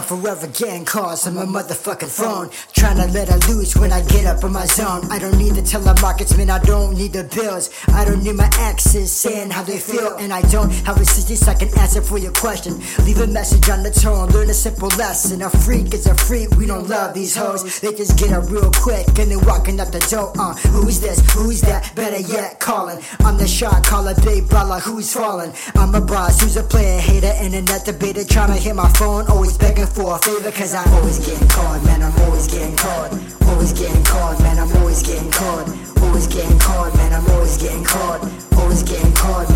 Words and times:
forever 0.00 0.46
getting 0.46 0.84
calls 0.84 1.26
on 1.26 1.34
my 1.34 1.44
motherfucking 1.44 2.08
phone. 2.08 2.48
Trying 2.72 2.96
to 2.96 3.12
let 3.12 3.28
her 3.28 3.38
loose 3.52 3.76
when 3.76 3.92
I 3.92 4.00
get 4.06 4.24
up 4.24 4.42
in 4.44 4.52
my 4.52 4.64
zone. 4.64 5.10
I 5.10 5.18
don't 5.18 5.36
need 5.36 5.54
the 5.54 5.60
telemarkets, 5.60 6.36
man, 6.38 6.48
I 6.50 6.58
don't 6.60 6.96
need 6.96 7.12
the 7.12 7.24
bills. 7.24 7.70
I 7.88 8.04
don't 8.04 8.22
need 8.22 8.36
my 8.36 8.50
exes 8.58 9.12
saying 9.12 9.50
how 9.50 9.62
they 9.62 9.78
feel. 9.78 10.16
And 10.16 10.32
I 10.32 10.40
don't 10.50 10.70
have 10.86 10.98
a 10.98 11.04
60 11.04 11.34
second 11.36 11.76
answer 11.78 12.00
for 12.00 12.18
your 12.18 12.32
question. 12.32 12.80
Leave 13.04 13.20
a 13.20 13.26
message 13.26 13.68
on 13.68 13.82
the 13.82 13.90
tone, 13.90 14.28
learn 14.30 14.48
a 14.48 14.54
simple 14.54 14.88
lesson. 14.96 15.42
A 15.42 15.50
freak 15.50 15.92
is 15.92 16.06
a 16.06 16.14
freak, 16.14 16.50
we 16.56 16.66
don't 16.66 16.88
love 16.88 17.12
these 17.12 17.36
hoes. 17.36 17.80
They 17.80 17.92
just 17.92 18.18
get 18.18 18.32
up 18.32 18.50
real 18.50 18.70
quick 18.70 19.06
and 19.18 19.30
they 19.30 19.36
walking 19.36 19.78
up 19.80 19.90
the 19.90 20.00
door. 20.10 20.32
Uh, 20.38 20.54
who's 20.72 21.00
this? 21.00 21.20
Who's 21.34 21.60
that? 21.62 21.94
Better 21.94 22.20
yet, 22.20 22.60
calling. 22.60 22.98
I'm 23.20 23.36
the 23.36 23.46
shot 23.46 23.84
caller, 23.84 24.14
big 24.24 24.48
brother, 24.48 24.80
who's 24.80 25.12
falling? 25.12 25.52
I'm 25.74 25.94
a 25.94 26.00
boss, 26.00 26.40
who's 26.40 26.56
a 26.56 26.62
player, 26.62 27.00
hater, 27.00 27.32
internet 27.42 27.84
debater, 27.84 28.24
trying 28.24 28.54
to 28.54 28.58
hit 28.58 28.74
my 28.74 28.88
phone, 28.94 29.26
always 29.28 29.58
begging 29.58 29.81
for 29.86 30.14
a 30.14 30.18
favor, 30.18 30.50
cause 30.52 30.74
I'm 30.74 30.88
always 30.94 31.18
getting 31.18 31.48
caught, 31.48 31.82
man, 31.84 32.02
I'm 32.02 32.16
always 32.22 32.46
getting 32.46 32.76
caught. 32.76 33.12
Always 33.48 33.72
getting 33.72 34.04
caught, 34.04 34.40
man, 34.40 34.58
I'm 34.58 34.76
always 34.76 35.02
getting 35.02 35.30
caught. 35.30 35.68
Always 36.02 36.26
getting 36.26 36.58
caught, 36.58 36.94
man, 36.96 37.12
I'm 37.12 37.26
always 37.30 37.56
getting 37.58 37.84
caught. 37.84 38.20
Always 38.58 38.82
getting 38.82 39.12
caught, 39.14 39.48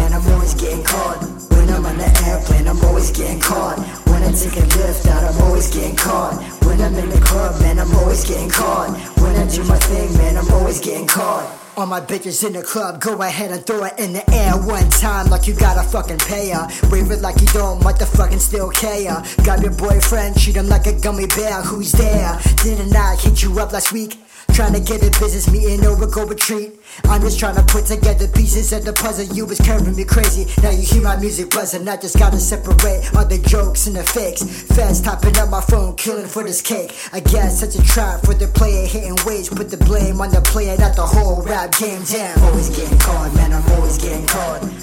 lift 4.97 5.09
out, 5.09 5.25
I'm 5.25 5.43
always 5.43 5.73
getting 5.73 5.97
caught. 5.97 6.43
When 6.65 6.81
I'm 6.81 6.95
in 6.95 7.09
the 7.11 7.21
club, 7.21 7.61
man, 7.61 7.79
I'm 7.79 7.95
always 7.97 8.25
getting 8.25 8.49
caught. 8.49 8.91
When 9.21 9.37
I 9.37 9.47
do 9.49 9.63
my 9.65 9.79
thing, 9.79 10.17
man, 10.19 10.37
I'm 10.37 10.51
always 10.53 10.81
getting 10.81 11.07
caught. 11.07 11.45
All 11.77 11.87
my 11.87 12.01
bitches 12.01 12.47
in 12.47 12.55
the 12.55 12.63
club, 12.63 13.03
go 13.03 13.21
ahead 13.21 13.51
and 13.51 13.65
throw 13.67 13.85
it 13.85 13.99
in 13.99 14.15
the 14.15 14.25
air 14.33 14.53
one 14.53 14.89
time 14.89 15.29
like 15.29 15.47
you 15.47 15.55
gotta 15.55 15.87
fucking 15.87 16.19
pay 16.19 16.51
her. 16.51 16.67
Wave 16.91 17.11
it 17.11 17.21
like 17.21 17.39
you 17.41 17.47
don't, 17.49 17.83
motherfucking 17.83 18.41
still 18.41 18.71
care. 18.71 19.23
Grab 19.45 19.63
your 19.63 19.75
boyfriend, 19.75 20.41
treat 20.41 20.57
him 20.57 20.69
like 20.69 20.87
a 20.87 20.99
gummy 20.99 21.27
bear. 21.27 21.61
Who's 21.61 21.93
there? 21.93 22.39
Didn't 22.63 22.97
I 22.97 23.17
hit 23.17 23.43
you 23.43 23.59
up 23.61 23.73
last 23.73 23.93
week? 23.93 24.17
Trying 24.55 24.73
to 24.73 24.81
get 24.81 25.03
a 25.03 25.11
business 25.21 25.51
meeting 25.51 25.85
over 25.85 26.07
go 26.07 26.25
retreat. 26.25 26.81
I'm 27.05 27.21
just 27.21 27.39
trying 27.39 27.57
to 27.57 27.63
put 27.63 27.87
together 27.87 28.27
pieces 28.29 28.73
of 28.73 28.85
the 28.85 28.93
puzzle. 28.93 29.27
You 29.37 29.45
was 29.45 29.59
curving 29.61 29.97
me 29.97 30.05
crazy. 30.05 30.47
Now 30.63 30.71
you 30.71 30.83
hear 30.83 31.03
my 31.03 31.17
music 31.17 31.51
buzzing. 31.51 31.87
I 31.87 31.97
just 31.97 32.19
gotta 32.19 32.39
separate 32.39 33.15
all 33.15 33.27
the 33.27 33.39
jokes 33.47 33.87
and 33.87 33.97
the 33.97 34.03
fakes. 34.03 34.43
Feds 34.75 35.03
tapping 35.03 35.37
up 35.37 35.51
my 35.51 35.61
phone, 35.61 35.95
killing 35.97 36.27
for 36.27 36.43
this 36.43 36.63
cake. 36.63 36.95
I 37.13 37.21
guess 37.21 37.61
such 37.61 37.75
a 37.75 37.83
trap 37.83 38.23
for 38.23 38.35
the 38.35 38.49
player 38.49 38.87
hitting 38.87 39.17
waves. 39.27 39.49
Put 39.49 39.71
the 39.71 39.77
blame 39.77 40.21
on 40.21 40.31
the 40.31 40.41
player, 40.41 40.77
not 40.79 40.97
the 40.97 41.07
whole 41.07 41.43
rap 41.43 41.77
game 41.77 42.05
jam. 42.05 42.39
Always 42.45 42.71
getting 42.75 42.99
caught, 42.99 43.35
man. 43.35 43.53
I'm 43.53 43.73
always 43.73 43.99
getting 43.99 44.27
caught. 44.27 44.76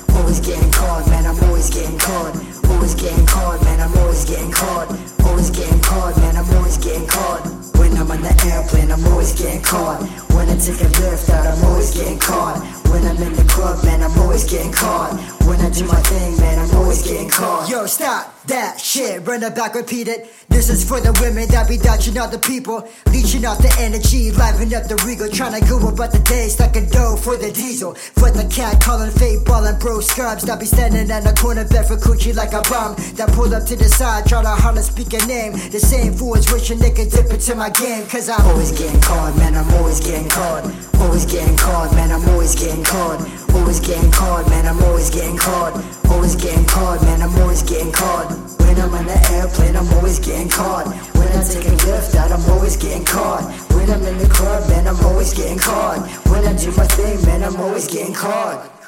I'm 8.93 9.03
always 9.07 9.33
getting 9.33 9.63
caught. 9.63 10.03
When 10.35 10.47
I 10.49 10.55
take 10.55 10.79
a 10.79 10.87
lift 11.01 11.27
out, 11.31 11.47
I'm 11.47 11.65
always 11.65 11.95
getting 11.95 12.19
caught. 12.19 12.61
When 12.91 13.03
I'm 13.05 13.17
in 13.17 13.33
the 13.33 13.43
club, 13.45 13.83
man, 13.83 14.03
I'm 14.03 14.15
always 14.19 14.43
getting 14.43 14.71
caught. 14.71 15.19
When 15.47 15.59
I 15.61 15.71
do 15.71 15.85
my 15.85 15.99
thing, 16.01 16.37
man, 16.37 16.59
I'm 16.59 16.75
always 16.77 17.01
getting 17.01 17.27
caught. 17.27 17.67
Yo, 17.67 17.87
stop 17.87 18.33
that 18.47 18.79
shit, 18.79 19.25
run 19.25 19.41
it 19.41 19.55
back, 19.55 19.73
repeat 19.73 20.07
it. 20.07 20.29
This 20.49 20.69
is 20.69 20.87
for 20.87 20.99
the 20.99 21.11
women 21.21 21.47
that 21.49 21.67
be 21.67 21.77
dodging 21.77 22.17
other 22.17 22.37
people, 22.37 22.87
leeching 23.11 23.45
off 23.45 23.57
the 23.59 23.73
energy, 23.79 24.31
liven 24.31 24.73
up 24.73 24.87
the 24.87 24.95
regal, 25.07 25.29
trying 25.29 25.59
to 25.59 25.67
go 25.67 25.79
about 25.87 26.11
the 26.11 26.19
day, 26.19 26.47
stuck 26.47 26.75
in 26.75 26.89
dough 26.89 27.15
for 27.15 27.37
the 27.37 27.51
diesel. 27.51 27.95
For 27.95 28.29
the 28.31 28.45
cat 28.53 28.81
calling 28.81 29.11
fake 29.11 29.45
ballin' 29.45 29.79
bro 29.79 30.01
scrubs 30.01 30.43
that 30.43 30.59
be 30.59 30.65
standing 30.65 31.09
in 31.09 31.23
the 31.23 31.33
corner 31.39 31.67
bed 31.67 31.87
for 31.87 31.95
coochie 31.95 32.35
like 32.35 32.53
a 32.53 32.61
bum. 32.69 32.95
That 33.15 33.31
pull 33.31 33.53
up 33.55 33.65
to 33.67 33.75
the 33.75 33.89
side, 33.89 34.27
try 34.27 34.43
to 34.43 34.49
holler, 34.49 34.81
speak 34.81 35.13
a 35.13 35.25
name. 35.25 35.53
The 35.71 35.79
same 35.79 36.13
fools 36.13 36.51
wishing 36.51 36.79
they 36.79 36.91
could 36.91 37.09
dip 37.09 37.31
into 37.31 37.55
my 37.55 37.69
game, 37.69 38.05
cause 38.07 38.29
I'm 38.29 38.45
always 38.47 38.71
getting 38.83 39.01
caught, 39.01 39.35
man, 39.37 39.55
I'm 39.55 39.71
always 39.75 39.99
getting 39.99 40.27
caught. 40.27 40.63
Always 40.99 41.25
getting 41.25 41.55
caught, 41.55 41.93
man, 41.95 42.11
I'm 42.11 42.27
always 42.29 42.53
getting 42.55 42.83
caught. 42.83 43.19
Always 43.55 43.79
getting 43.79 44.11
caught, 44.11 44.49
man, 44.49 44.65
I'm 44.65 44.83
always 44.83 45.09
getting 45.09 45.37
caught. 45.37 45.73
Always 46.09 46.35
getting 46.35 46.65
caught, 46.65 47.01
man, 47.03 47.21
I'm 47.21 47.35
always 47.39 47.63
getting 47.63 47.91
caught. 47.93 48.27
When 48.59 48.75
I'm 48.81 48.93
on 48.93 49.05
the 49.05 49.19
airplane, 49.31 49.75
I'm 49.77 49.87
always 49.93 50.19
getting 50.19 50.49
caught. 50.49 50.87
When 51.15 51.27
I 51.27 51.43
take 51.43 51.65
a 51.65 51.75
lift 51.87 52.15
out, 52.15 52.31
I'm 52.31 52.43
always 52.51 52.75
getting 52.75 53.05
caught. 53.05 53.43
When 53.71 53.89
I'm 53.89 54.03
in 54.03 54.17
the 54.17 54.27
club, 54.27 54.67
man, 54.69 54.87
I'm 54.87 54.99
always 55.05 55.33
getting 55.33 55.59
caught. 55.59 55.99
When 56.27 56.45
I 56.45 56.53
do 56.53 56.71
my 56.75 56.87
thing, 56.87 57.25
man, 57.25 57.43
I'm 57.43 57.55
always 57.55 57.87
getting 57.87 58.13
caught. 58.13 58.82